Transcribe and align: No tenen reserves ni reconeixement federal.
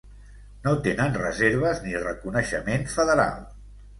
No 0.67 0.71
tenen 0.87 1.17
reserves 1.17 1.83
ni 1.83 1.93
reconeixement 2.05 2.87
federal. 2.97 3.39